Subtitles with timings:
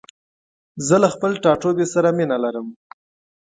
[0.87, 2.67] زه له خپل ټاټوبي سره مينه لرم.